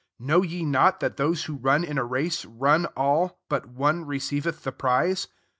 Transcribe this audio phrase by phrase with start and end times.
[0.17, 4.03] 24 Know ye not that those who run in a race, run all, but one
[4.03, 5.27] receiveth the prize?